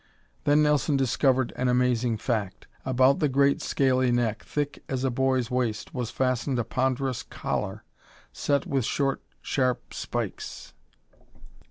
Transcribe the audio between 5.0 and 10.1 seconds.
a boy's waist, was fastened a ponderous collar, set with short, sharp